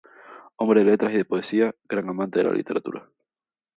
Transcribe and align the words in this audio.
Hombre 0.55 0.83
de 0.83 0.89
letras 0.89 1.13
y 1.13 1.17
de 1.17 1.25
poesía, 1.25 1.75
gran 1.87 2.09
amante 2.09 2.39
de 2.39 2.45
la 2.45 2.53
literatura. 2.53 3.07